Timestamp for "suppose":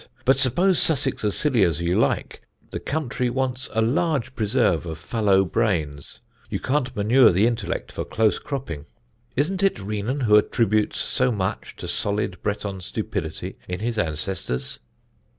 0.39-0.79